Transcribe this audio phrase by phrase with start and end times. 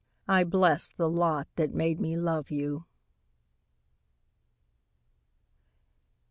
[0.27, 2.85] I bless the lot that made me love you.